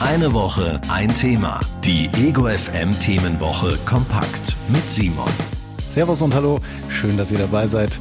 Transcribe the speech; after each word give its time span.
Eine 0.00 0.32
Woche, 0.32 0.80
ein 0.88 1.12
Thema. 1.14 1.60
Die 1.84 2.08
Ego 2.16 2.46
FM 2.46 2.98
Themenwoche 3.00 3.76
kompakt 3.84 4.56
mit 4.68 4.88
Simon. 4.88 5.28
Servus 5.88 6.22
und 6.22 6.34
hallo, 6.34 6.58
schön, 6.88 7.18
dass 7.18 7.30
ihr 7.30 7.38
dabei 7.38 7.66
seid 7.66 8.00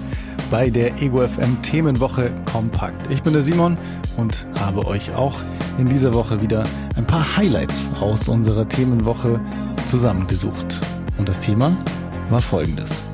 bei 0.50 0.70
der 0.70 0.96
Ego 1.02 1.28
FM 1.28 1.62
Themenwoche 1.62 2.32
kompakt. 2.52 3.12
Ich 3.12 3.22
bin 3.22 3.34
der 3.34 3.44
Simon 3.44 3.78
und 4.16 4.48
habe 4.62 4.86
euch 4.88 5.14
auch 5.14 5.38
in 5.78 5.90
dieser 5.90 6.14
Woche 6.14 6.42
wieder 6.42 6.64
ein 6.96 7.06
paar 7.06 7.36
Highlights 7.36 7.92
aus 8.00 8.30
unserer 8.30 8.68
Themenwoche 8.68 9.40
zusammengesucht. 9.88 10.80
Und 11.18 11.28
das 11.28 11.40
Thema 11.40 11.76
war 12.30 12.40
folgendes. 12.40 13.09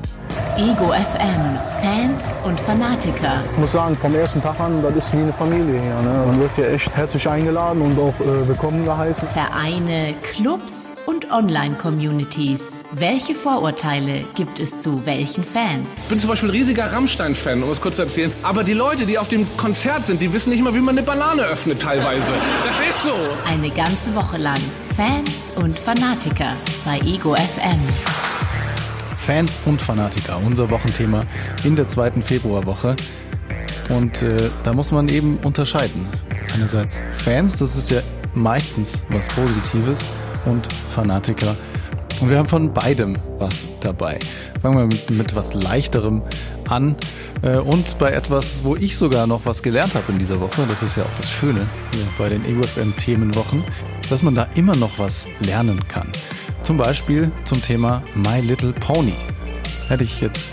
Ego 0.58 0.86
FM, 0.86 1.58
Fans 1.82 2.38
und 2.44 2.58
Fanatiker. 2.58 3.42
Ich 3.52 3.58
muss 3.58 3.72
sagen, 3.72 3.94
vom 3.94 4.14
ersten 4.14 4.40
Tag 4.40 4.58
an, 4.58 4.82
das 4.82 4.96
ist 4.96 5.12
wie 5.12 5.18
eine 5.18 5.32
Familie 5.34 5.78
hier. 5.78 6.00
Ne? 6.00 6.24
Man 6.26 6.40
wird 6.40 6.54
hier 6.54 6.70
echt 6.70 6.90
herzlich 6.96 7.28
eingeladen 7.28 7.82
und 7.82 7.98
auch 7.98 8.14
äh, 8.20 8.48
willkommen 8.48 8.86
geheißen. 8.86 9.28
Vereine, 9.28 10.14
Clubs 10.22 10.94
und 11.04 11.30
Online-Communities. 11.30 12.86
Welche 12.92 13.34
Vorurteile 13.34 14.24
gibt 14.34 14.58
es 14.58 14.78
zu 14.78 15.04
welchen 15.04 15.44
Fans? 15.44 16.04
Ich 16.04 16.08
bin 16.08 16.20
zum 16.20 16.30
Beispiel 16.30 16.48
ein 16.48 16.52
riesiger 16.52 16.90
Rammstein-Fan, 16.90 17.62
um 17.62 17.70
es 17.70 17.78
kurz 17.78 17.96
zu 17.96 18.02
erzählen. 18.02 18.32
Aber 18.42 18.64
die 18.64 18.72
Leute, 18.72 19.04
die 19.04 19.18
auf 19.18 19.28
dem 19.28 19.46
Konzert 19.58 20.06
sind, 20.06 20.22
die 20.22 20.32
wissen 20.32 20.48
nicht 20.48 20.62
mal, 20.62 20.74
wie 20.74 20.80
man 20.80 20.96
eine 20.96 21.06
Banane 21.06 21.42
öffnet 21.42 21.82
teilweise. 21.82 22.32
Das 22.66 22.80
ist 22.80 23.02
so. 23.02 23.12
Eine 23.46 23.68
ganze 23.68 24.14
Woche 24.14 24.38
lang 24.38 24.56
Fans 24.96 25.52
und 25.56 25.78
Fanatiker 25.78 26.54
bei 26.86 26.98
Ego 27.00 27.34
FM. 27.34 28.45
Fans 29.26 29.60
und 29.66 29.82
Fanatiker, 29.82 30.40
unser 30.44 30.70
Wochenthema 30.70 31.24
in 31.64 31.76
der 31.76 31.86
zweiten 31.86 32.22
Februarwoche. 32.22 32.94
Und 33.88 34.22
äh, 34.22 34.36
da 34.62 34.72
muss 34.72 34.92
man 34.92 35.08
eben 35.08 35.38
unterscheiden. 35.42 36.06
Einerseits 36.54 37.02
Fans, 37.10 37.58
das 37.58 37.76
ist 37.76 37.90
ja 37.90 38.00
meistens 38.34 39.02
was 39.08 39.26
Positives, 39.28 40.04
und 40.46 40.72
Fanatiker. 40.72 41.56
Und 42.20 42.30
wir 42.30 42.38
haben 42.38 42.48
von 42.48 42.72
beidem 42.72 43.18
was 43.38 43.64
dabei. 43.80 44.18
Fangen 44.62 44.78
wir 44.78 44.86
mit, 44.86 45.10
mit 45.10 45.34
was 45.34 45.52
Leichterem 45.52 46.22
an 46.68 46.96
äh, 47.42 47.56
und 47.56 47.98
bei 47.98 48.12
etwas, 48.12 48.64
wo 48.64 48.74
ich 48.74 48.96
sogar 48.96 49.26
noch 49.26 49.44
was 49.44 49.62
gelernt 49.62 49.94
habe 49.94 50.12
in 50.12 50.18
dieser 50.18 50.40
Woche. 50.40 50.62
Das 50.68 50.82
ist 50.82 50.96
ja 50.96 51.02
auch 51.02 51.16
das 51.18 51.30
Schöne 51.30 51.66
hier 51.92 52.06
bei 52.16 52.30
den 52.30 52.42
EUFM-Themenwochen, 52.46 53.62
dass 54.08 54.22
man 54.22 54.34
da 54.34 54.44
immer 54.54 54.76
noch 54.76 54.98
was 54.98 55.26
lernen 55.40 55.86
kann. 55.88 56.10
Zum 56.66 56.78
Beispiel 56.78 57.30
zum 57.44 57.62
Thema 57.62 58.02
My 58.16 58.40
Little 58.40 58.72
Pony. 58.72 59.14
Hätte 59.86 60.02
ich 60.02 60.20
jetzt 60.20 60.50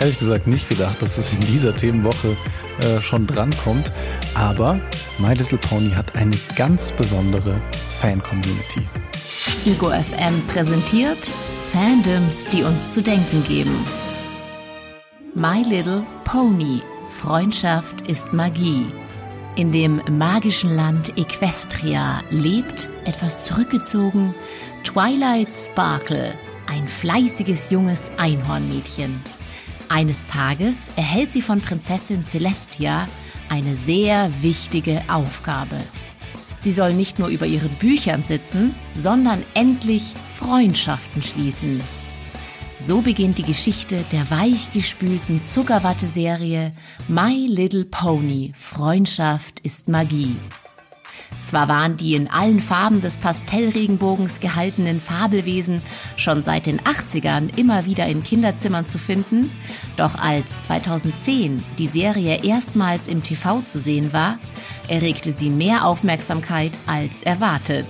ehrlich 0.00 0.18
gesagt 0.18 0.48
nicht 0.48 0.68
gedacht, 0.68 1.00
dass 1.00 1.18
es 1.18 1.32
in 1.32 1.38
dieser 1.38 1.76
Themenwoche 1.76 2.36
äh, 2.80 3.00
schon 3.00 3.28
drankommt. 3.28 3.92
Aber 4.34 4.80
My 5.18 5.34
Little 5.34 5.58
Pony 5.58 5.90
hat 5.92 6.16
eine 6.16 6.36
ganz 6.56 6.90
besondere 6.90 7.62
Fan-Community. 8.00 8.88
Ego 9.64 9.90
FM 9.90 10.44
präsentiert 10.48 11.18
Fandoms, 11.70 12.48
die 12.48 12.64
uns 12.64 12.94
zu 12.94 13.00
denken 13.00 13.44
geben. 13.44 13.86
My 15.36 15.62
Little 15.62 16.02
Pony. 16.24 16.82
Freundschaft 17.08 18.00
ist 18.08 18.32
Magie. 18.32 18.86
In 19.54 19.70
dem 19.70 20.00
magischen 20.10 20.74
Land 20.74 21.18
Equestria 21.18 22.22
lebt, 22.30 22.88
etwas 23.04 23.44
zurückgezogen, 23.44 24.34
Twilight 24.82 25.52
Sparkle, 25.52 26.32
ein 26.66 26.88
fleißiges 26.88 27.70
junges 27.70 28.10
Einhornmädchen. 28.16 29.20
Eines 29.90 30.24
Tages 30.24 30.90
erhält 30.96 31.32
sie 31.32 31.42
von 31.42 31.60
Prinzessin 31.60 32.24
Celestia 32.24 33.06
eine 33.50 33.76
sehr 33.76 34.30
wichtige 34.40 35.02
Aufgabe. 35.08 35.76
Sie 36.56 36.72
soll 36.72 36.94
nicht 36.94 37.18
nur 37.18 37.28
über 37.28 37.44
ihren 37.44 37.74
Büchern 37.74 38.24
sitzen, 38.24 38.74
sondern 38.96 39.42
endlich 39.52 40.14
Freundschaften 40.34 41.22
schließen. 41.22 41.78
So 42.84 43.00
beginnt 43.00 43.38
die 43.38 43.44
Geschichte 43.44 44.04
der 44.10 44.28
weichgespülten 44.28 45.44
Zuckerwatte-Serie 45.44 46.72
My 47.06 47.46
Little 47.46 47.84
Pony 47.84 48.52
Freundschaft 48.56 49.60
ist 49.60 49.86
Magie. 49.86 50.34
Zwar 51.42 51.68
waren 51.68 51.96
die 51.96 52.16
in 52.16 52.28
allen 52.28 52.60
Farben 52.60 53.00
des 53.00 53.18
Pastellregenbogens 53.18 54.40
gehaltenen 54.40 55.00
Fabelwesen 55.00 55.80
schon 56.16 56.42
seit 56.42 56.66
den 56.66 56.80
80ern 56.80 57.56
immer 57.56 57.86
wieder 57.86 58.06
in 58.06 58.24
Kinderzimmern 58.24 58.86
zu 58.88 58.98
finden, 58.98 59.52
doch 59.96 60.16
als 60.16 60.62
2010 60.62 61.62
die 61.78 61.86
Serie 61.86 62.42
erstmals 62.42 63.06
im 63.06 63.22
TV 63.22 63.60
zu 63.60 63.78
sehen 63.78 64.12
war, 64.12 64.40
erregte 64.88 65.32
sie 65.32 65.50
mehr 65.50 65.86
Aufmerksamkeit 65.86 66.72
als 66.88 67.22
erwartet. 67.22 67.86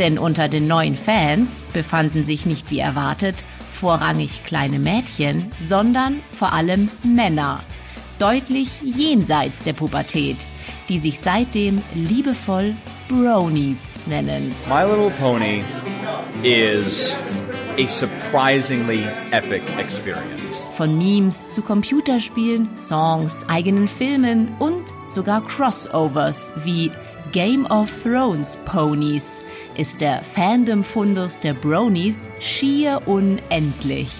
Denn 0.00 0.18
unter 0.18 0.48
den 0.48 0.66
neuen 0.66 0.96
Fans 0.96 1.64
befanden 1.72 2.24
sich 2.24 2.44
nicht 2.44 2.72
wie 2.72 2.80
erwartet 2.80 3.44
vorrangig 3.76 4.42
kleine 4.44 4.78
Mädchen, 4.78 5.50
sondern 5.62 6.20
vor 6.30 6.52
allem 6.52 6.88
Männer, 7.04 7.60
deutlich 8.18 8.80
jenseits 8.82 9.62
der 9.62 9.74
Pubertät, 9.74 10.38
die 10.88 10.98
sich 10.98 11.20
seitdem 11.20 11.82
liebevoll 11.94 12.74
Bronies 13.08 14.00
nennen. 14.06 14.54
My 14.68 14.82
Little 14.82 15.10
Pony 15.20 15.62
is 16.42 17.16
a 17.78 17.86
surprisingly 17.86 19.04
epic 19.32 19.62
experience. 19.78 20.66
Von 20.74 20.96
Memes 20.96 21.52
zu 21.52 21.62
Computerspielen, 21.62 22.76
Songs, 22.76 23.44
eigenen 23.48 23.86
Filmen 23.86 24.48
und 24.58 24.82
sogar 25.04 25.44
Crossovers 25.44 26.52
wie 26.64 26.90
Game 27.32 27.66
of 27.66 27.90
Thrones 28.02 28.56
Ponies 28.64 29.40
ist 29.76 30.00
der 30.00 30.22
Fandom-Fundus 30.22 31.40
der 31.40 31.54
Bronies 31.54 32.30
schier 32.40 33.02
unendlich. 33.06 34.10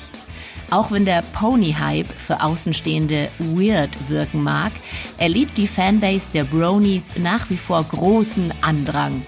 Auch 0.71 0.91
wenn 0.91 1.05
der 1.05 1.23
Pony-Hype 1.33 2.13
für 2.19 2.43
Außenstehende 2.43 3.29
weird 3.39 3.91
wirken 4.09 4.43
mag, 4.43 4.73
erlebt 5.19 5.57
die 5.57 5.69
Fanbase 5.69 6.31
der 6.33 6.45
Bronies 6.45 7.15
nach 7.17 7.49
wie 7.51 7.57
vor 7.57 7.85
großen 7.85 8.53
Andrang. 8.63 9.25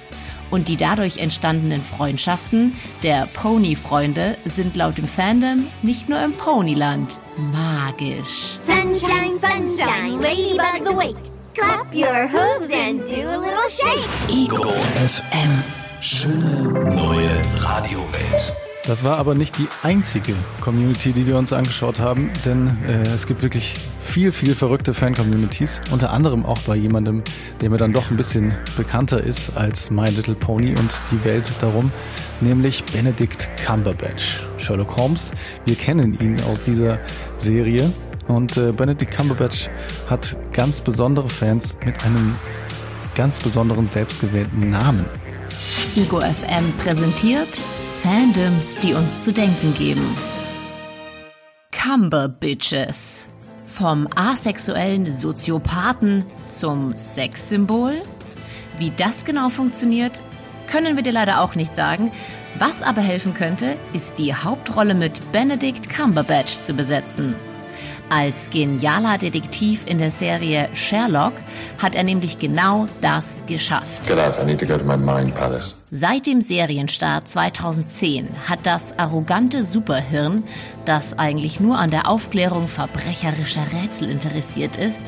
Und 0.50 0.68
die 0.68 0.76
dadurch 0.76 1.18
entstandenen 1.18 1.82
Freundschaften 1.82 2.74
der 3.02 3.26
Pony-Freunde 3.26 4.36
sind 4.46 4.76
laut 4.76 4.98
dem 4.98 5.04
Fandom 5.04 5.66
nicht 5.82 6.08
nur 6.08 6.22
im 6.22 6.32
Ponyland 6.32 7.18
magisch. 7.52 8.56
Sunshine, 8.64 9.38
sunshine, 9.38 10.20
ladybugs 10.20 10.86
awake. 10.86 11.27
Clap 11.58 11.92
your 11.92 12.28
hooves 12.28 12.70
and 12.72 13.04
do 13.04 13.28
a 13.28 13.36
little 13.36 13.68
shake. 13.68 14.06
Ego 14.30 14.70
FM. 14.94 15.62
Schöne 16.00 16.72
neue 16.94 17.30
Radiowelt. 17.58 18.54
Das 18.86 19.02
war 19.02 19.18
aber 19.18 19.34
nicht 19.34 19.58
die 19.58 19.66
einzige 19.82 20.34
Community, 20.60 21.12
die 21.12 21.26
wir 21.26 21.36
uns 21.36 21.52
angeschaut 21.52 21.98
haben, 21.98 22.30
denn 22.44 22.78
äh, 22.86 23.02
es 23.08 23.26
gibt 23.26 23.42
wirklich 23.42 23.74
viel, 24.00 24.30
viel 24.30 24.54
verrückte 24.54 24.94
Fan-Communities. 24.94 25.80
Unter 25.90 26.12
anderem 26.12 26.46
auch 26.46 26.60
bei 26.60 26.76
jemandem, 26.76 27.22
der 27.60 27.70
mir 27.70 27.76
dann 27.76 27.92
doch 27.92 28.10
ein 28.10 28.16
bisschen 28.16 28.54
bekannter 28.76 29.22
ist 29.22 29.56
als 29.56 29.90
My 29.90 30.08
Little 30.08 30.36
Pony 30.36 30.70
und 30.70 30.90
die 31.10 31.22
Welt 31.24 31.50
darum, 31.60 31.90
nämlich 32.40 32.84
Benedict 32.84 33.50
Cumberbatch. 33.66 34.44
Sherlock 34.58 34.96
Holmes, 34.96 35.32
wir 35.64 35.74
kennen 35.74 36.18
ihn 36.20 36.40
aus 36.50 36.62
dieser 36.62 36.98
Serie 37.36 37.92
und 38.28 38.56
äh, 38.56 38.72
Benedict 38.72 39.10
Cumberbatch 39.10 39.68
hat 40.08 40.36
ganz 40.52 40.80
besondere 40.80 41.28
Fans 41.28 41.76
mit 41.84 42.04
einem 42.04 42.36
ganz 43.14 43.40
besonderen 43.40 43.86
selbstgewählten 43.86 44.70
Namen. 44.70 45.06
Ego 45.96 46.20
FM 46.20 46.72
präsentiert 46.78 47.48
Fandoms, 48.02 48.78
die 48.78 48.94
uns 48.94 49.24
zu 49.24 49.32
denken 49.32 49.74
geben. 49.74 50.06
Cumber 51.72 52.28
Bitches. 52.28 53.28
Vom 53.66 54.08
asexuellen 54.14 55.10
Soziopathen 55.10 56.24
zum 56.48 56.96
Sexsymbol? 56.96 58.02
Wie 58.78 58.92
das 58.96 59.24
genau 59.24 59.48
funktioniert, 59.48 60.20
können 60.68 60.96
wir 60.96 61.02
dir 61.02 61.12
leider 61.12 61.40
auch 61.40 61.54
nicht 61.54 61.74
sagen. 61.74 62.12
Was 62.58 62.82
aber 62.82 63.00
helfen 63.00 63.34
könnte, 63.34 63.76
ist 63.92 64.18
die 64.18 64.34
Hauptrolle 64.34 64.94
mit 64.94 65.32
Benedict 65.32 65.90
Cumberbatch 65.90 66.56
zu 66.56 66.74
besetzen. 66.74 67.34
Als 68.10 68.50
genialer 68.50 69.18
Detektiv 69.18 69.82
in 69.86 69.98
der 69.98 70.10
Serie 70.10 70.68
Sherlock 70.74 71.34
hat 71.78 71.94
er 71.94 72.04
nämlich 72.04 72.38
genau 72.38 72.88
das 73.00 73.44
geschafft. 73.46 74.06
Get 74.06 74.18
out, 74.18 74.38
I 74.40 74.44
need 74.44 74.60
to 74.60 74.66
go 74.66 74.78
to 74.78 74.84
my 74.84 74.96
mind 74.96 75.34
palace. 75.34 75.74
Seit 75.90 76.26
dem 76.26 76.40
Serienstart 76.40 77.28
2010 77.28 78.28
hat 78.48 78.60
das 78.64 78.98
arrogante 78.98 79.62
Superhirn, 79.64 80.44
das 80.84 81.18
eigentlich 81.18 81.60
nur 81.60 81.78
an 81.78 81.90
der 81.90 82.08
Aufklärung 82.08 82.68
verbrecherischer 82.68 83.64
Rätsel 83.72 84.10
interessiert 84.10 84.76
ist, 84.76 85.02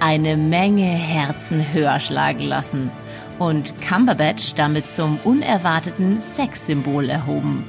eine 0.00 0.36
Menge 0.36 0.84
Herzen 0.84 1.72
höher 1.72 1.98
schlagen 2.00 2.42
lassen 2.42 2.90
und 3.38 3.72
Cumberbatch 3.80 4.54
damit 4.54 4.90
zum 4.90 5.18
unerwarteten 5.24 6.20
Sexsymbol 6.20 7.08
erhoben. 7.08 7.64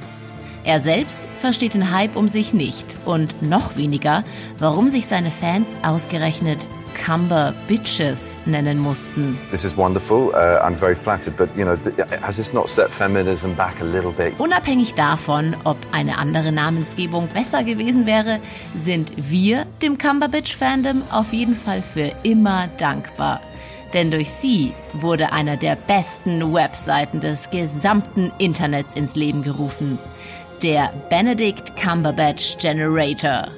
Er 0.64 0.80
selbst 0.80 1.28
versteht 1.38 1.74
den 1.74 1.90
Hype 1.90 2.16
um 2.16 2.28
sich 2.28 2.52
nicht 2.52 2.96
und 3.06 3.42
noch 3.42 3.76
weniger, 3.76 4.24
warum 4.58 4.90
sich 4.90 5.06
seine 5.06 5.30
Fans 5.30 5.76
ausgerechnet 5.82 6.68
Cumber 6.94 7.54
Bitches 7.66 8.40
nennen 8.46 8.78
mussten. 8.78 9.38
This 9.50 9.64
is 9.64 9.76
wonderful. 9.76 10.28
Uh, 10.34 10.60
I'm 10.62 10.76
very 10.76 10.94
flattered, 10.94 11.36
but 11.36 11.48
you 11.56 11.64
know, 11.64 11.76
has 12.22 12.36
this 12.36 12.52
not 12.52 12.68
set 12.68 12.90
feminism 12.90 13.52
back 13.54 13.80
a 13.80 13.84
little 13.84 14.12
bit? 14.12 14.38
Unabhängig 14.38 14.94
davon, 14.94 15.56
ob 15.64 15.76
eine 15.92 16.18
andere 16.18 16.52
Namensgebung 16.52 17.28
besser 17.28 17.64
gewesen 17.64 18.06
wäre, 18.06 18.40
sind 18.74 19.12
wir 19.16 19.66
dem 19.82 19.98
Cumberbitch-Fandom 19.98 21.02
auf 21.10 21.32
jeden 21.32 21.56
Fall 21.56 21.82
für 21.82 22.12
immer 22.22 22.68
dankbar. 22.76 23.40
Denn 23.92 24.10
durch 24.10 24.30
sie 24.30 24.72
wurde 24.92 25.32
einer 25.32 25.56
der 25.56 25.74
besten 25.74 26.52
Webseiten 26.52 27.20
des 27.20 27.50
gesamten 27.50 28.30
Internets 28.38 28.94
ins 28.94 29.16
Leben 29.16 29.42
gerufen. 29.42 29.98
Der 30.62 30.92
Benedict 31.08 31.74
Cumberbatch 31.76 32.58
Generator. 32.58 33.48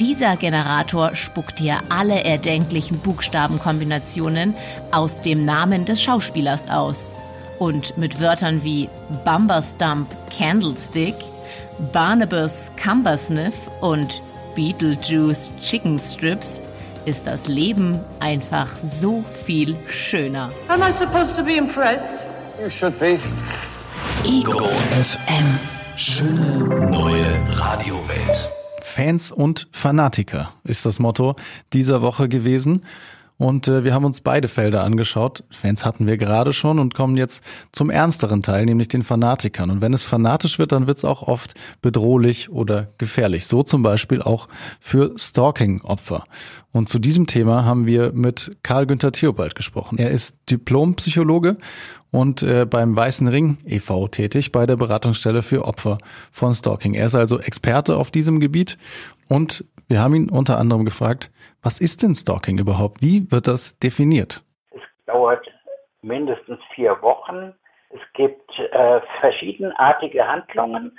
Dieser 0.00 0.36
Generator 0.36 1.14
spuckt 1.14 1.60
dir 1.60 1.80
alle 1.90 2.24
erdenklichen 2.24 2.98
Buchstabenkombinationen 2.98 4.54
aus 4.90 5.22
dem 5.22 5.44
Namen 5.44 5.84
des 5.84 6.02
Schauspielers 6.02 6.68
aus. 6.68 7.14
Und 7.60 7.96
mit 7.96 8.18
Wörtern 8.18 8.64
wie 8.64 8.88
Bumberstump 9.24 10.08
Candlestick, 10.36 11.14
Barnabas 11.92 12.72
Cumbersniff 12.82 13.54
und 13.80 14.20
Beetlejuice 14.56 15.52
Chicken 15.62 16.00
Strips 16.00 16.62
ist 17.04 17.28
das 17.28 17.46
Leben 17.46 18.00
einfach 18.18 18.76
so 18.76 19.24
viel 19.44 19.76
schöner. 19.88 20.50
Am 20.66 20.82
I 20.82 20.90
supposed 20.90 21.36
to 21.36 21.44
be 21.44 21.56
impressed? 21.56 22.28
You 22.60 22.68
should 22.68 22.98
be. 22.98 23.20
Ego 24.24 24.64
FM. 24.90 25.73
Schöne 25.96 26.90
neue 26.90 27.24
Radiowelt. 27.50 28.50
Fans 28.82 29.30
und 29.30 29.68
Fanatiker 29.70 30.52
ist 30.64 30.84
das 30.84 30.98
Motto 30.98 31.36
dieser 31.72 32.02
Woche 32.02 32.28
gewesen. 32.28 32.84
Und 33.36 33.68
äh, 33.68 33.84
wir 33.84 33.94
haben 33.94 34.04
uns 34.04 34.20
beide 34.20 34.48
Felder 34.48 34.82
angeschaut. 34.82 35.44
Fans 35.50 35.84
hatten 35.84 36.06
wir 36.06 36.16
gerade 36.16 36.52
schon 36.52 36.80
und 36.80 36.94
kommen 36.94 37.16
jetzt 37.16 37.42
zum 37.70 37.90
ernsteren 37.90 38.42
Teil, 38.42 38.64
nämlich 38.64 38.88
den 38.88 39.02
Fanatikern. 39.04 39.70
Und 39.70 39.80
wenn 39.80 39.92
es 39.92 40.02
fanatisch 40.02 40.58
wird, 40.58 40.72
dann 40.72 40.88
wird 40.88 40.98
es 40.98 41.04
auch 41.04 41.22
oft 41.22 41.54
bedrohlich 41.80 42.50
oder 42.50 42.88
gefährlich. 42.98 43.46
So 43.46 43.62
zum 43.62 43.82
Beispiel 43.82 44.20
auch 44.20 44.48
für 44.80 45.14
Stalking-Opfer. 45.16 46.24
Und 46.72 46.88
zu 46.88 46.98
diesem 46.98 47.28
Thema 47.28 47.64
haben 47.64 47.86
wir 47.86 48.12
mit 48.12 48.56
Karl 48.64 48.86
Günther 48.86 49.12
Theobald 49.12 49.54
gesprochen. 49.54 49.98
Er 49.98 50.10
ist 50.10 50.36
Diplompsychologe 50.50 51.56
und 52.14 52.44
äh, 52.44 52.64
beim 52.64 52.96
Weißen 52.96 53.26
Ring 53.26 53.58
e.V. 53.66 54.06
tätig 54.06 54.52
bei 54.52 54.66
der 54.66 54.76
Beratungsstelle 54.76 55.42
für 55.42 55.64
Opfer 55.64 55.98
von 56.30 56.54
Stalking. 56.54 56.94
Er 56.94 57.06
ist 57.06 57.16
also 57.16 57.40
Experte 57.40 57.96
auf 57.96 58.12
diesem 58.12 58.38
Gebiet 58.38 58.78
und 59.28 59.64
wir 59.88 60.00
haben 60.00 60.14
ihn 60.14 60.30
unter 60.30 60.58
anderem 60.58 60.84
gefragt, 60.84 61.32
was 61.60 61.80
ist 61.80 62.04
denn 62.04 62.14
Stalking 62.14 62.58
überhaupt? 62.58 63.02
Wie 63.02 63.30
wird 63.32 63.48
das 63.48 63.80
definiert? 63.80 64.44
Es 64.70 64.82
dauert 65.06 65.44
mindestens 66.02 66.60
vier 66.76 67.02
Wochen. 67.02 67.52
Es 67.90 68.00
gibt 68.12 68.48
äh, 68.58 69.00
verschiedenartige 69.20 70.24
Handlungen 70.24 70.96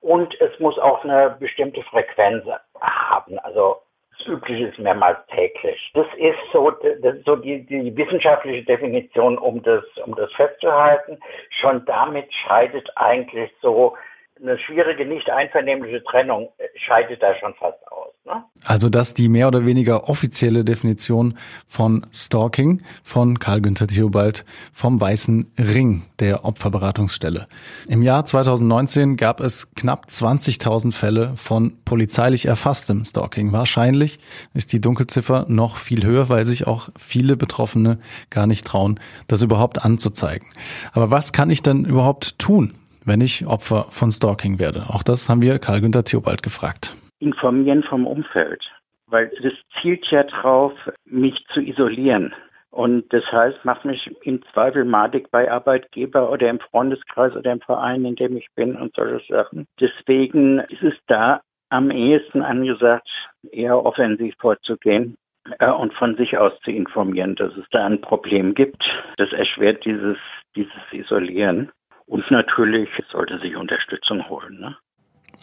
und 0.00 0.32
es 0.40 0.58
muss 0.60 0.78
auch 0.78 1.02
eine 1.02 1.36
bestimmte 1.40 1.82
Frequenz 1.82 2.44
haben. 2.80 3.38
Also 3.40 3.78
das 4.22 4.32
Übliche 4.32 4.66
ist 4.66 4.78
mehrmals 4.78 5.18
täglich. 5.28 5.90
Das 5.94 6.06
ist 6.16 6.38
so, 6.52 6.70
das 6.70 7.16
ist 7.16 7.24
so 7.24 7.36
die, 7.36 7.64
die 7.66 7.96
wissenschaftliche 7.96 8.64
Definition, 8.64 9.38
um 9.38 9.62
das, 9.62 9.84
um 10.04 10.14
das 10.14 10.32
festzuhalten. 10.32 11.18
Schon 11.60 11.84
damit 11.86 12.32
scheidet 12.46 12.88
eigentlich 12.96 13.50
so 13.60 13.96
eine 14.42 14.58
schwierige, 14.58 15.06
nicht 15.06 15.30
einvernehmliche 15.30 16.02
Trennung 16.04 16.48
äh, 16.58 16.66
scheidet 16.78 17.22
da 17.22 17.34
schon 17.38 17.54
fast 17.54 17.78
aus. 17.90 18.12
Ne? 18.24 18.44
Also 18.64 18.88
das 18.88 19.14
die 19.14 19.28
mehr 19.28 19.48
oder 19.48 19.66
weniger 19.66 20.08
offizielle 20.08 20.64
Definition 20.64 21.38
von 21.66 22.06
Stalking 22.12 22.82
von 23.02 23.38
Karl 23.38 23.60
Günther 23.60 23.86
Theobald 23.86 24.44
vom 24.72 25.00
Weißen 25.00 25.52
Ring 25.58 26.02
der 26.18 26.44
Opferberatungsstelle. 26.44 27.46
Im 27.88 28.02
Jahr 28.02 28.24
2019 28.24 29.16
gab 29.16 29.40
es 29.40 29.72
knapp 29.74 30.06
20.000 30.08 30.92
Fälle 30.92 31.32
von 31.36 31.78
polizeilich 31.84 32.46
erfasstem 32.46 33.04
Stalking. 33.04 33.52
Wahrscheinlich 33.52 34.18
ist 34.54 34.72
die 34.72 34.80
Dunkelziffer 34.80 35.46
noch 35.48 35.76
viel 35.76 36.04
höher, 36.04 36.28
weil 36.28 36.46
sich 36.46 36.66
auch 36.66 36.88
viele 36.98 37.36
Betroffene 37.36 37.98
gar 38.30 38.46
nicht 38.46 38.66
trauen, 38.66 38.98
das 39.28 39.42
überhaupt 39.42 39.84
anzuzeigen. 39.84 40.48
Aber 40.92 41.10
was 41.10 41.32
kann 41.32 41.50
ich 41.50 41.62
denn 41.62 41.84
überhaupt 41.84 42.38
tun? 42.38 42.74
Wenn 43.04 43.20
ich 43.20 43.46
Opfer 43.46 43.86
von 43.90 44.10
Stalking 44.10 44.58
werde? 44.58 44.84
Auch 44.88 45.02
das 45.02 45.28
haben 45.28 45.42
wir 45.42 45.58
Karl 45.58 45.80
Günther 45.80 46.04
Theobald 46.04 46.42
gefragt. 46.42 46.94
Informieren 47.18 47.82
vom 47.82 48.06
Umfeld, 48.06 48.62
weil 49.06 49.30
das 49.42 49.52
zielt 49.80 50.04
ja 50.10 50.24
drauf, 50.24 50.72
mich 51.04 51.44
zu 51.52 51.60
isolieren. 51.60 52.34
Und 52.70 53.12
das 53.12 53.24
heißt, 53.30 53.64
macht 53.64 53.84
mich 53.84 54.10
im 54.22 54.42
Zweifel 54.52 54.86
madig 54.86 55.30
bei 55.30 55.50
Arbeitgeber 55.50 56.30
oder 56.30 56.48
im 56.48 56.58
Freundeskreis 56.58 57.36
oder 57.36 57.52
im 57.52 57.60
Verein, 57.60 58.06
in 58.06 58.16
dem 58.16 58.34
ich 58.36 58.48
bin 58.54 58.76
und 58.76 58.94
solche 58.94 59.22
Sachen. 59.30 59.66
Deswegen 59.78 60.58
ist 60.60 60.82
es 60.82 60.94
da 61.06 61.42
am 61.68 61.90
ehesten 61.90 62.42
angesagt, 62.42 63.08
eher 63.50 63.84
offensiv 63.84 64.34
vorzugehen 64.38 65.16
äh, 65.58 65.70
und 65.70 65.92
von 65.94 66.16
sich 66.16 66.38
aus 66.38 66.52
zu 66.64 66.70
informieren, 66.70 67.34
dass 67.34 67.54
es 67.56 67.64
da 67.70 67.84
ein 67.84 68.00
Problem 68.00 68.54
gibt. 68.54 68.82
Das 69.18 69.32
erschwert 69.32 69.84
dieses, 69.84 70.16
dieses 70.56 70.72
Isolieren. 70.92 71.70
Und 72.12 72.30
natürlich 72.30 72.90
sollte 73.10 73.38
sich 73.38 73.56
Unterstützung 73.56 74.28
holen. 74.28 74.60
Ne? 74.60 74.76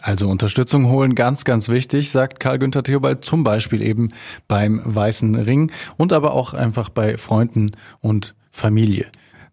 Also 0.02 0.28
Unterstützung 0.28 0.88
holen, 0.88 1.16
ganz, 1.16 1.44
ganz 1.44 1.68
wichtig, 1.68 2.12
sagt 2.12 2.38
Karl 2.38 2.60
Günther 2.60 2.84
Theobald, 2.84 3.24
zum 3.24 3.42
Beispiel 3.42 3.82
eben 3.82 4.12
beim 4.46 4.80
Weißen 4.84 5.34
Ring 5.34 5.72
und 5.98 6.12
aber 6.12 6.32
auch 6.32 6.54
einfach 6.54 6.88
bei 6.88 7.16
Freunden 7.16 7.72
und 8.00 8.36
Familie. 8.52 9.06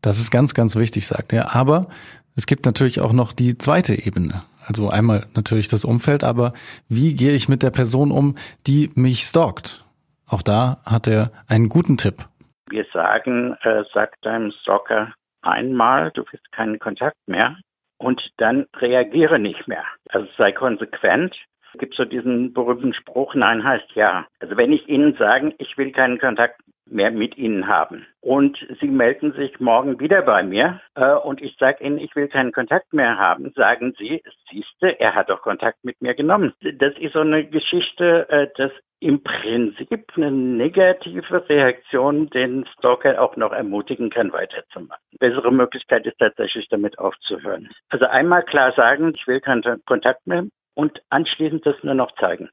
Das 0.03 0.19
ist 0.19 0.29
ganz, 0.29 0.53
ganz 0.53 0.75
wichtig, 0.75 1.07
sagt 1.07 1.33
er. 1.33 1.55
Aber 1.55 1.87
es 2.35 2.45
gibt 2.45 2.67
natürlich 2.67 3.01
auch 3.01 3.13
noch 3.13 3.33
die 3.33 3.57
zweite 3.57 3.95
Ebene. 3.95 4.43
Also 4.63 4.89
einmal 4.89 5.25
natürlich 5.35 5.69
das 5.69 5.85
Umfeld, 5.85 6.23
aber 6.23 6.53
wie 6.87 7.15
gehe 7.15 7.33
ich 7.33 7.49
mit 7.49 7.63
der 7.63 7.71
Person 7.71 8.11
um, 8.11 8.35
die 8.67 8.91
mich 8.93 9.21
stalkt? 9.21 9.85
Auch 10.27 10.43
da 10.43 10.83
hat 10.85 11.07
er 11.07 11.31
einen 11.47 11.67
guten 11.67 11.97
Tipp. 11.97 12.27
Wir 12.69 12.85
sagen, 12.93 13.57
äh, 13.63 13.85
sagt 13.91 14.23
deinem 14.23 14.51
Stalker, 14.61 15.15
einmal, 15.47 16.11
du 16.11 16.23
willst 16.31 16.51
keinen 16.51 16.79
Kontakt 16.79 17.17
mehr 17.27 17.57
und 17.97 18.21
dann 18.37 18.67
reagiere 18.77 19.39
nicht 19.39 19.67
mehr. 19.67 19.83
Also 20.09 20.27
sei 20.37 20.51
konsequent. 20.51 21.35
Es 21.73 21.79
gibt 21.79 21.95
so 21.95 22.05
diesen 22.05 22.53
berühmten 22.53 22.93
Spruch, 22.93 23.35
nein 23.35 23.63
heißt 23.63 23.91
ja. 23.95 24.25
Also 24.39 24.57
wenn 24.57 24.71
ich 24.71 24.87
Ihnen 24.87 25.15
sage, 25.17 25.53
ich 25.57 25.77
will 25.77 25.91
keinen 25.91 26.19
Kontakt 26.19 26.61
mehr 26.89 27.11
mit 27.11 27.37
Ihnen 27.37 27.67
haben 27.67 28.05
und 28.21 28.57
Sie 28.79 28.87
melden 28.87 29.33
sich 29.33 29.59
morgen 29.59 29.99
wieder 29.99 30.21
bei 30.21 30.43
mir 30.43 30.81
äh, 30.95 31.13
und 31.13 31.41
ich 31.41 31.55
sage 31.59 31.83
Ihnen, 31.83 31.97
ich 31.97 32.15
will 32.15 32.27
keinen 32.27 32.51
Kontakt 32.51 32.93
mehr 32.93 33.17
haben, 33.17 33.51
sagen 33.55 33.93
Sie, 33.97 34.23
siehste, 34.49 34.99
er 34.99 35.15
hat 35.15 35.29
doch 35.29 35.41
Kontakt 35.41 35.83
mit 35.83 36.01
mir 36.01 36.15
genommen. 36.15 36.53
Das 36.61 36.93
ist 36.97 37.13
so 37.13 37.19
eine 37.19 37.45
Geschichte, 37.45 38.29
äh, 38.29 38.47
das 38.55 38.71
im 38.99 39.21
Prinzip 39.21 40.07
eine 40.15 40.31
negative 40.31 41.49
Reaktion 41.49 42.29
den 42.31 42.65
Stalker 42.77 43.21
auch 43.21 43.35
noch 43.35 43.51
ermutigen 43.51 44.09
kann, 44.09 44.31
weiterzumachen. 44.31 45.01
Bessere 45.19 45.51
Möglichkeit 45.51 46.05
ist 46.05 46.17
tatsächlich 46.17 46.67
damit 46.69 46.97
aufzuhören. 46.97 47.69
Also 47.89 48.05
einmal 48.05 48.43
klar 48.43 48.73
sagen, 48.75 49.13
ich 49.15 49.27
will 49.27 49.39
keinen 49.39 49.63
Kontakt 49.85 50.25
mehr 50.25 50.45
und 50.73 50.99
anschließend 51.09 51.65
das 51.65 51.75
nur 51.83 51.93
noch 51.93 52.11
zeigen. 52.19 52.49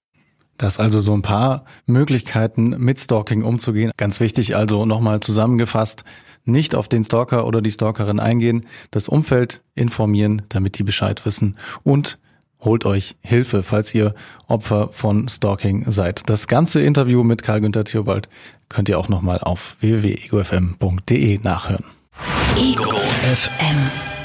Das 0.59 0.79
also 0.79 1.01
so 1.01 1.13
ein 1.13 1.23
paar 1.23 1.65
Möglichkeiten 1.87 2.71
mit 2.79 2.99
Stalking 2.99 3.43
umzugehen. 3.43 3.91
Ganz 3.97 4.21
wichtig 4.21 4.55
also 4.55 4.87
nochmal 4.87 5.21
zusammengefasst, 5.21 6.05
nicht 6.45 6.75
auf 6.75 6.89
den 6.89 7.05
Stalker 7.05 7.47
oder 7.47 7.61
die 7.61 7.73
Stalkerin 7.73 8.21
eingehen, 8.21 8.67
das 8.91 9.09
Umfeld 9.09 9.63
informieren, 9.75 10.43
damit 10.51 10.79
die 10.79 10.85
Bescheid 10.85 11.27
wissen 11.27 11.59
und 11.83 12.19
holt 12.64 12.85
euch 12.85 13.16
Hilfe, 13.21 13.62
falls 13.62 13.94
ihr 13.94 14.14
Opfer 14.47 14.88
von 14.92 15.28
Stalking 15.28 15.90
seid. 15.90 16.23
Das 16.26 16.47
ganze 16.47 16.83
Interview 16.83 17.23
mit 17.23 17.42
Karl 17.42 17.61
Günther 17.61 17.85
Theobald 17.85 18.28
könnt 18.68 18.88
ihr 18.88 18.99
auch 18.99 19.09
nochmal 19.09 19.38
auf 19.38 19.76
www.egofm.de 19.80 21.38
nachhören. 21.42 21.85
Ego 22.56 22.92
FM. 22.92 23.76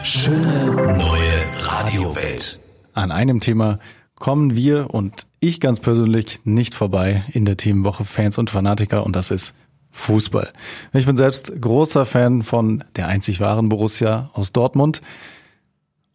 Schöne 0.04 0.98
neue 0.98 1.64
Radiowelt. 1.64 2.60
An 2.94 3.12
einem 3.12 3.42
Thema 3.42 3.80
kommen 4.16 4.56
wir 4.56 4.94
und 4.94 5.28
ich 5.40 5.60
ganz 5.60 5.80
persönlich 5.80 6.42
nicht 6.44 6.76
vorbei 6.76 7.24
in 7.32 7.46
der 7.46 7.58
Themenwoche 7.58 8.06
Fans 8.06 8.38
und 8.38 8.50
Fanatiker 8.50 9.06
und 9.06 9.16
das 9.16 9.32
ist 9.32 9.54
Fußball. 9.92 10.54
Ich 10.94 11.06
bin 11.06 11.18
selbst 11.18 11.52
großer 11.60 12.06
Fan 12.06 12.44
von 12.44 12.84
der 12.96 13.08
einzig 13.08 13.40
wahren 13.40 13.70
Borussia 13.70 14.30
aus 14.34 14.52
Dortmund. 14.52 15.02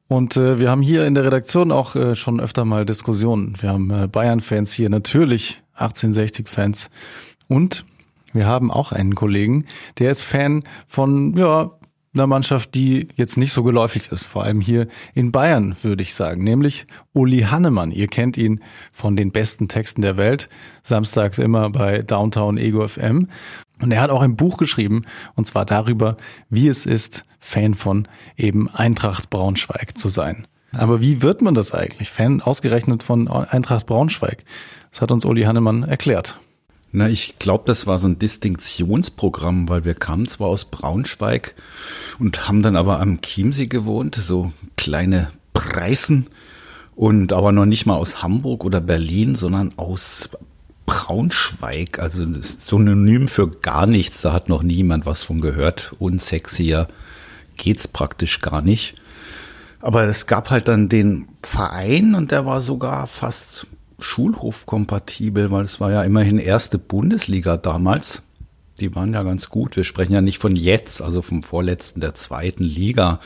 Und 0.08 0.36
äh, 0.36 0.58
wir 0.58 0.70
haben 0.70 0.82
hier 0.82 1.06
in 1.06 1.14
der 1.14 1.24
Redaktion 1.24 1.72
auch 1.72 1.96
äh, 1.96 2.14
schon 2.14 2.40
öfter 2.40 2.64
mal 2.64 2.84
Diskussionen. 2.84 3.56
Wir 3.60 3.70
haben 3.70 3.90
äh, 3.90 4.06
Bayern-Fans 4.06 4.72
hier, 4.72 4.90
natürlich 4.90 5.62
1860-Fans. 5.78 6.90
Und 7.48 7.84
wir 8.32 8.46
haben 8.46 8.70
auch 8.70 8.92
einen 8.92 9.14
Kollegen, 9.14 9.64
der 9.98 10.10
ist 10.10 10.22
Fan 10.22 10.64
von, 10.86 11.36
ja, 11.36 11.70
einer 12.14 12.26
Mannschaft, 12.26 12.74
die 12.74 13.08
jetzt 13.16 13.36
nicht 13.36 13.52
so 13.52 13.64
geläufig 13.64 14.12
ist, 14.12 14.26
vor 14.26 14.44
allem 14.44 14.60
hier 14.60 14.86
in 15.14 15.32
Bayern, 15.32 15.76
würde 15.82 16.02
ich 16.02 16.14
sagen, 16.14 16.44
nämlich 16.44 16.86
Uli 17.12 17.40
Hannemann. 17.40 17.90
Ihr 17.90 18.06
kennt 18.06 18.36
ihn 18.36 18.60
von 18.92 19.16
den 19.16 19.32
besten 19.32 19.68
Texten 19.68 20.00
der 20.00 20.16
Welt, 20.16 20.48
samstags 20.82 21.38
immer 21.38 21.70
bei 21.70 22.02
Downtown 22.02 22.56
Ego 22.56 22.86
FM. 22.86 23.28
Und 23.80 23.92
er 23.92 24.00
hat 24.00 24.10
auch 24.10 24.22
ein 24.22 24.36
Buch 24.36 24.56
geschrieben, 24.56 25.04
und 25.34 25.46
zwar 25.46 25.64
darüber, 25.64 26.16
wie 26.48 26.68
es 26.68 26.86
ist, 26.86 27.24
Fan 27.40 27.74
von 27.74 28.08
eben 28.36 28.70
Eintracht 28.70 29.30
Braunschweig 29.30 29.98
zu 29.98 30.08
sein. 30.08 30.46
Aber 30.72 31.00
wie 31.00 31.22
wird 31.22 31.42
man 31.42 31.54
das 31.54 31.72
eigentlich? 31.72 32.10
Fan 32.10 32.40
ausgerechnet 32.40 33.02
von 33.02 33.28
Eintracht 33.28 33.86
Braunschweig? 33.86 34.44
Das 34.90 35.00
hat 35.00 35.12
uns 35.12 35.24
Uli 35.24 35.42
Hannemann 35.42 35.82
erklärt. 35.82 36.38
Na, 36.96 37.08
ich 37.08 37.40
glaube, 37.40 37.64
das 37.66 37.88
war 37.88 37.98
so 37.98 38.06
ein 38.06 38.20
Distinktionsprogramm, 38.20 39.68
weil 39.68 39.84
wir 39.84 39.94
kamen 39.94 40.26
zwar 40.26 40.48
aus 40.48 40.64
Braunschweig 40.64 41.56
und 42.20 42.46
haben 42.46 42.62
dann 42.62 42.76
aber 42.76 43.00
am 43.00 43.20
Chiemsee 43.20 43.66
gewohnt, 43.66 44.14
so 44.14 44.52
kleine 44.76 45.28
Preisen 45.52 46.28
und 46.94 47.32
aber 47.32 47.50
noch 47.50 47.64
nicht 47.64 47.86
mal 47.86 47.96
aus 47.96 48.22
Hamburg 48.22 48.64
oder 48.64 48.80
Berlin, 48.80 49.34
sondern 49.34 49.72
aus 49.76 50.30
Braunschweig, 50.86 51.98
also 51.98 52.26
Synonym 52.40 53.28
für 53.28 53.48
gar 53.48 53.86
nichts, 53.86 54.20
da 54.20 54.32
hat 54.32 54.48
noch 54.48 54.62
niemand 54.62 55.06
was 55.06 55.22
von 55.22 55.40
gehört. 55.40 55.94
Unsexier 55.98 56.88
geht's 57.56 57.88
praktisch 57.88 58.40
gar 58.40 58.60
nicht. 58.60 58.96
Aber 59.80 60.04
es 60.04 60.26
gab 60.26 60.50
halt 60.50 60.68
dann 60.68 60.88
den 60.88 61.28
Verein 61.42 62.14
und 62.14 62.30
der 62.30 62.46
war 62.46 62.60
sogar 62.60 63.06
fast 63.06 63.66
Schulhof-kompatibel, 63.98 65.50
weil 65.50 65.64
es 65.64 65.80
war 65.80 65.90
ja 65.90 66.02
immerhin 66.02 66.38
erste 66.38 66.78
Bundesliga 66.78 67.56
damals. 67.56 68.22
Die 68.80 68.94
waren 68.94 69.12
ja 69.12 69.22
ganz 69.22 69.50
gut. 69.50 69.76
Wir 69.76 69.84
sprechen 69.84 70.12
ja 70.12 70.20
nicht 70.20 70.38
von 70.38 70.56
jetzt, 70.56 71.00
also 71.00 71.22
vom 71.22 71.42
vorletzten 71.42 72.00
der 72.00 72.14
zweiten 72.14 72.64
Liga, 72.64 73.20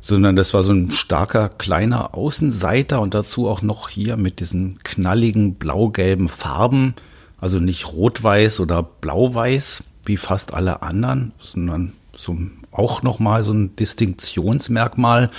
sondern 0.00 0.36
das 0.36 0.54
war 0.54 0.62
so 0.62 0.72
ein 0.72 0.90
starker 0.90 1.48
kleiner 1.48 2.14
Außenseiter 2.14 3.00
und 3.00 3.14
dazu 3.14 3.48
auch 3.48 3.62
noch 3.62 3.88
hier 3.88 4.16
mit 4.16 4.40
diesen 4.40 4.78
knalligen 4.82 5.54
blau-gelben 5.54 6.28
Farben, 6.28 6.94
also 7.38 7.58
nicht 7.58 7.92
rot-weiß 7.92 8.60
oder 8.60 8.82
blau-weiß 8.82 9.82
wie 10.04 10.16
fast 10.16 10.54
alle 10.54 10.82
anderen, 10.82 11.32
sondern 11.38 11.92
so 12.14 12.36
auch 12.70 13.02
noch 13.02 13.18
mal 13.18 13.42
so 13.42 13.52
ein 13.52 13.76
Distinktionsmerkmal. 13.76 15.30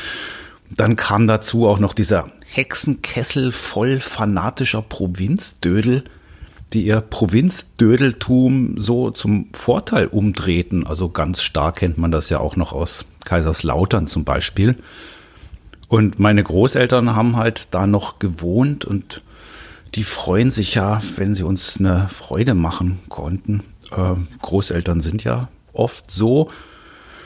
Dann 0.69 0.95
kam 0.95 1.27
dazu 1.27 1.67
auch 1.67 1.79
noch 1.79 1.93
dieser 1.93 2.29
Hexenkessel 2.45 3.51
voll 3.51 3.99
fanatischer 3.99 4.81
Provinzdödel, 4.81 6.03
die 6.73 6.85
ihr 6.85 6.99
Provinzdödeltum 6.99 8.75
so 8.77 9.11
zum 9.11 9.49
Vorteil 9.53 10.07
umdrehten. 10.07 10.85
Also 10.85 11.09
ganz 11.09 11.41
stark 11.41 11.77
kennt 11.77 11.97
man 11.97 12.11
das 12.11 12.29
ja 12.29 12.39
auch 12.39 12.55
noch 12.55 12.73
aus 12.73 13.05
Kaiserslautern 13.27 14.07
zum 14.07 14.23
Beispiel. 14.23 14.75
Und 15.89 16.17
meine 16.19 16.43
Großeltern 16.43 17.15
haben 17.15 17.35
halt 17.35 17.73
da 17.73 17.85
noch 17.85 18.19
gewohnt 18.19 18.85
und 18.85 19.21
die 19.95 20.03
freuen 20.03 20.51
sich 20.51 20.75
ja, 20.75 21.01
wenn 21.15 21.35
sie 21.35 21.43
uns 21.43 21.77
eine 21.77 22.09
Freude 22.09 22.53
machen 22.55 22.99
konnten. 23.09 23.63
Äh, 23.91 24.15
Großeltern 24.41 25.01
sind 25.01 25.23
ja 25.23 25.49
oft 25.73 26.11
so. 26.11 26.49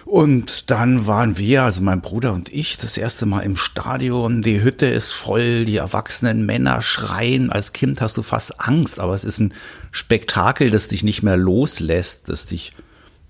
Und 0.06 0.70
dann 0.72 1.08
waren 1.08 1.38
wir, 1.38 1.64
also 1.64 1.82
mein 1.82 2.02
Bruder 2.02 2.34
und 2.34 2.50
ich, 2.50 2.78
das 2.78 2.98
erste 2.98 3.26
Mal 3.26 3.42
im 3.42 3.56
Stadion. 3.56 4.42
Die 4.42 4.62
Hütte 4.62 4.88
ist 4.88 5.12
voll, 5.12 5.66
die 5.66 5.78
erwachsenen 5.78 6.46
Männer 6.46 6.82
schreien. 6.82 7.52
Als 7.52 7.72
Kind 7.72 8.02
hast 8.02 8.18
du 8.18 8.22
fast 8.22 8.60
Angst, 8.60 9.00
aber 9.00 9.14
es 9.14 9.24
ist 9.24 9.40
ein 9.40 9.54
Spektakel, 9.92 10.70
das 10.70 10.90
dich 10.90 11.04
nicht 11.04 11.24
mehr 11.24 11.38
loslässt, 11.38 12.30
das 12.30 12.46
dich 12.46 12.74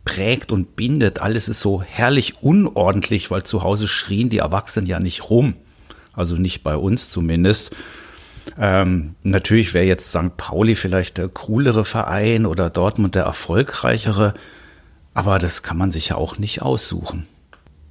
prägt 0.05 0.51
und 0.51 0.75
bindet. 0.75 1.21
Alles 1.21 1.47
ist 1.47 1.59
so 1.59 1.81
herrlich 1.81 2.41
unordentlich, 2.41 3.31
weil 3.31 3.43
zu 3.43 3.63
Hause 3.63 3.87
schrien 3.87 4.29
die 4.29 4.39
Erwachsenen 4.39 4.87
ja 4.87 4.99
nicht 4.99 5.29
rum. 5.29 5.55
Also 6.13 6.35
nicht 6.35 6.63
bei 6.63 6.75
uns 6.75 7.09
zumindest. 7.09 7.75
Ähm, 8.57 9.15
natürlich 9.23 9.73
wäre 9.73 9.85
jetzt 9.85 10.09
St. 10.09 10.35
Pauli 10.37 10.75
vielleicht 10.75 11.17
der 11.17 11.29
coolere 11.29 11.85
Verein 11.85 12.45
oder 12.45 12.69
Dortmund 12.69 13.15
der 13.15 13.23
erfolgreichere. 13.23 14.33
Aber 15.13 15.39
das 15.39 15.63
kann 15.63 15.77
man 15.77 15.91
sich 15.91 16.09
ja 16.09 16.15
auch 16.15 16.37
nicht 16.37 16.61
aussuchen. 16.61 17.27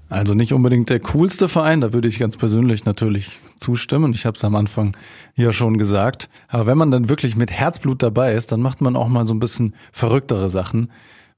Also 0.09 0.35
nicht 0.35 0.53
unbedingt 0.53 0.91
der 0.91 0.99
coolste 0.99 1.49
Verein, 1.49 1.81
da 1.81 1.93
würde 1.93 2.09
ich 2.09 2.19
ganz 2.19 2.37
persönlich 2.37 2.85
natürlich 2.85 3.39
zustimmen. 3.61 4.13
Ich 4.13 4.27
habe 4.27 4.37
es 4.37 4.43
am 4.43 4.57
Anfang 4.57 4.97
ja 5.37 5.53
schon 5.53 5.79
gesagt. 5.79 6.29
Aber 6.49 6.67
wenn 6.67 6.77
man 6.77 6.91
dann 6.91 7.09
wirklich 7.09 7.37
mit 7.37 7.53
Herzblut 7.53 8.03
dabei 8.03 8.35
ist, 8.35 8.51
dann 8.51 8.61
macht 8.61 8.81
man 8.81 8.97
auch 8.97 9.07
mal 9.07 9.25
so 9.25 9.33
ein 9.33 9.39
bisschen 9.39 9.77
verrücktere 9.93 10.51
Sachen 10.51 10.91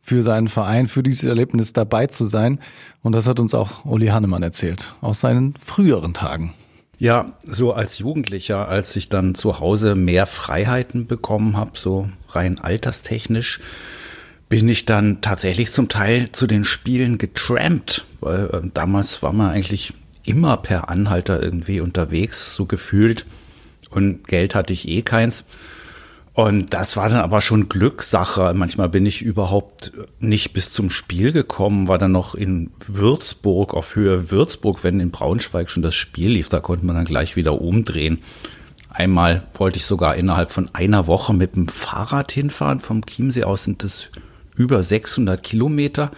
für 0.02 0.22
seinen 0.22 0.48
Verein, 0.48 0.88
für 0.88 1.02
dieses 1.02 1.24
Erlebnis 1.24 1.72
dabei 1.72 2.08
zu 2.08 2.24
sein. 2.24 2.58
Und 3.02 3.14
das 3.14 3.28
hat 3.28 3.40
uns 3.40 3.54
auch 3.54 3.84
Uli 3.84 4.08
Hannemann 4.08 4.42
erzählt, 4.42 4.92
aus 5.00 5.20
seinen 5.20 5.54
früheren 5.54 6.12
Tagen. 6.12 6.52
Ja, 6.98 7.32
so 7.46 7.72
als 7.72 7.98
Jugendlicher, 7.98 8.68
als 8.68 8.94
ich 8.96 9.08
dann 9.08 9.34
zu 9.34 9.58
Hause 9.60 9.94
mehr 9.94 10.26
Freiheiten 10.26 11.06
bekommen 11.06 11.56
habe, 11.56 11.72
so 11.74 12.08
rein 12.28 12.58
alterstechnisch, 12.58 13.60
bin 14.48 14.68
ich 14.68 14.84
dann 14.84 15.20
tatsächlich 15.20 15.72
zum 15.72 15.88
Teil 15.88 16.30
zu 16.30 16.46
den 16.46 16.64
Spielen 16.64 17.16
getrampt, 17.18 18.04
weil 18.20 18.50
äh, 18.52 18.60
damals 18.74 19.22
war 19.22 19.32
man 19.32 19.50
eigentlich 19.50 19.94
immer 20.24 20.56
per 20.58 20.90
Anhalter 20.90 21.42
irgendwie 21.42 21.80
unterwegs, 21.80 22.54
so 22.54 22.66
gefühlt. 22.66 23.24
Und 23.90 24.28
Geld 24.28 24.54
hatte 24.54 24.72
ich 24.72 24.86
eh 24.88 25.02
keins. 25.02 25.44
Und 26.34 26.72
das 26.72 26.96
war 26.96 27.10
dann 27.10 27.20
aber 27.20 27.42
schon 27.42 27.68
Glückssache. 27.68 28.52
Manchmal 28.54 28.88
bin 28.88 29.04
ich 29.04 29.20
überhaupt 29.20 29.92
nicht 30.18 30.54
bis 30.54 30.72
zum 30.72 30.88
Spiel 30.88 31.30
gekommen, 31.30 31.88
war 31.88 31.98
dann 31.98 32.12
noch 32.12 32.34
in 32.34 32.70
Würzburg, 32.86 33.74
auf 33.74 33.96
Höhe 33.96 34.30
Würzburg, 34.30 34.82
wenn 34.82 34.98
in 34.98 35.10
Braunschweig 35.10 35.68
schon 35.68 35.82
das 35.82 35.94
Spiel 35.94 36.30
lief. 36.30 36.48
Da 36.48 36.60
konnte 36.60 36.86
man 36.86 36.96
dann 36.96 37.04
gleich 37.04 37.36
wieder 37.36 37.60
umdrehen. 37.60 38.20
Einmal 38.88 39.46
wollte 39.54 39.78
ich 39.78 39.84
sogar 39.84 40.16
innerhalb 40.16 40.50
von 40.50 40.70
einer 40.74 41.06
Woche 41.06 41.34
mit 41.34 41.54
dem 41.54 41.68
Fahrrad 41.68 42.32
hinfahren. 42.32 42.80
Vom 42.80 43.04
Chiemsee 43.04 43.44
aus 43.44 43.64
sind 43.64 43.82
das 43.82 44.08
über 44.56 44.82
600 44.82 45.42
Kilometer. 45.42 46.12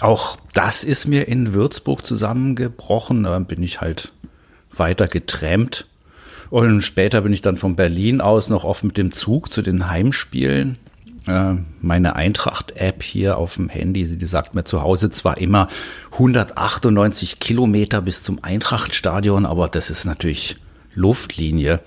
Auch 0.00 0.36
das 0.54 0.82
ist 0.84 1.06
mir 1.06 1.28
in 1.28 1.52
Würzburg 1.52 2.06
zusammengebrochen. 2.06 3.24
Da 3.24 3.38
bin 3.40 3.62
ich 3.62 3.80
halt 3.80 4.12
weiter 4.70 5.08
getrennt. 5.08 5.86
Und 6.50 6.82
später 6.82 7.20
bin 7.22 7.32
ich 7.32 7.42
dann 7.42 7.56
von 7.56 7.76
Berlin 7.76 8.20
aus 8.20 8.48
noch 8.48 8.64
oft 8.64 8.84
mit 8.84 8.96
dem 8.96 9.12
Zug 9.12 9.52
zu 9.52 9.62
den 9.62 9.88
Heimspielen. 9.88 10.78
Äh, 11.26 11.54
meine 11.80 12.16
Eintracht-App 12.16 13.02
hier 13.02 13.38
auf 13.38 13.56
dem 13.56 13.68
Handy, 13.68 14.16
die 14.16 14.26
sagt 14.26 14.54
mir 14.54 14.64
zu 14.64 14.82
Hause 14.82 15.10
zwar 15.10 15.38
immer 15.38 15.68
198 16.12 17.40
Kilometer 17.40 18.00
bis 18.00 18.22
zum 18.22 18.42
Eintrachtstadion, 18.42 19.46
aber 19.46 19.68
das 19.68 19.90
ist 19.90 20.04
natürlich 20.04 20.56
Luftlinie. 20.94 21.80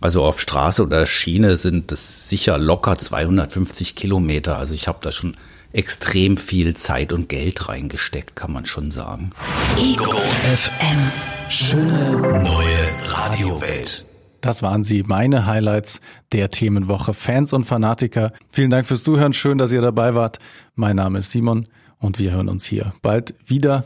Also 0.00 0.22
auf 0.24 0.40
Straße 0.40 0.82
oder 0.82 1.06
Schiene 1.06 1.56
sind 1.56 1.90
es 1.90 2.28
sicher 2.28 2.58
locker 2.58 2.98
250 2.98 3.94
Kilometer. 3.94 4.58
Also 4.58 4.74
ich 4.74 4.86
habe 4.86 4.98
da 5.00 5.12
schon 5.12 5.36
extrem 5.72 6.36
viel 6.36 6.76
Zeit 6.76 7.12
und 7.12 7.28
Geld 7.28 7.68
reingesteckt, 7.68 8.36
kann 8.36 8.52
man 8.52 8.66
schon 8.66 8.90
sagen. 8.90 9.32
Ego 9.78 10.12
FM. 10.12 11.33
Schöne 11.56 12.42
neue 12.42 13.12
Radiowelt. 13.12 14.06
Das 14.40 14.60
waren 14.64 14.82
sie, 14.82 15.04
meine 15.04 15.46
Highlights 15.46 16.00
der 16.32 16.50
Themenwoche. 16.50 17.14
Fans 17.14 17.52
und 17.52 17.64
Fanatiker, 17.64 18.32
vielen 18.50 18.70
Dank 18.70 18.88
fürs 18.88 19.04
Zuhören. 19.04 19.32
Schön, 19.32 19.56
dass 19.56 19.70
ihr 19.70 19.80
dabei 19.80 20.16
wart. 20.16 20.40
Mein 20.74 20.96
Name 20.96 21.20
ist 21.20 21.30
Simon 21.30 21.68
und 22.00 22.18
wir 22.18 22.32
hören 22.32 22.48
uns 22.48 22.64
hier 22.64 22.92
bald 23.02 23.36
wieder. 23.46 23.84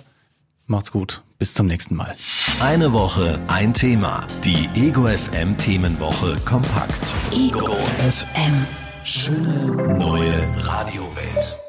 Macht's 0.65 0.93
gut. 0.93 1.23
Bis 1.39 1.53
zum 1.53 1.67
nächsten 1.67 1.95
Mal. 1.95 2.15
Eine 2.63 2.95
Woche, 2.95 3.39
ein 3.49 3.75
Thema. 3.75 4.27
Die 4.45 4.71
Ego 4.75 5.07
FM 5.07 5.59
Themenwoche 5.59 6.37
kompakt. 6.47 7.03
Ego 7.33 7.77
FM. 7.99 8.67
Schöne 9.05 9.99
neue 9.99 10.33
Radiowelt. 10.65 11.68